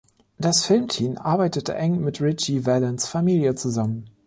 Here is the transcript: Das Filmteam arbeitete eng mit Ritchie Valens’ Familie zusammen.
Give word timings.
Das 0.39 0.65
Filmteam 0.65 1.15
arbeitete 1.17 1.75
eng 1.75 2.01
mit 2.03 2.21
Ritchie 2.21 2.65
Valens’ 2.65 3.05
Familie 3.05 3.53
zusammen. 3.53 4.09